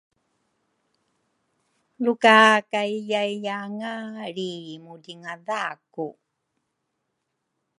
[2.03, 2.37] luka
[2.71, 3.93] kaiyaiyanga
[4.35, 4.51] lri
[4.83, 5.61] mudringadha
[5.93, 6.07] ku